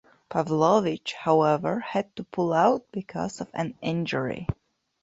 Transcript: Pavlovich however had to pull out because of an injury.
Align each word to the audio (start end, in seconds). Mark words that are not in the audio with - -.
Pavlovich 0.29 1.13
however 1.13 1.79
had 1.79 2.15
to 2.15 2.23
pull 2.23 2.53
out 2.53 2.87
because 2.91 3.39
of 3.39 3.49
an 3.53 3.75
injury. 3.83 4.47